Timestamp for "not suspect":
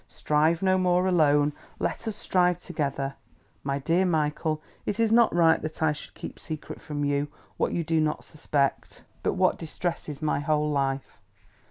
8.01-9.03